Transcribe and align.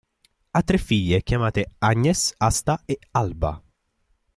Ha 0.49 0.63
tre 0.63 0.79
figlie, 0.79 1.21
chiamate 1.21 1.73
Agnes, 1.77 2.33
Asta 2.39 2.81
e 2.85 2.97
Alba. 3.11 3.61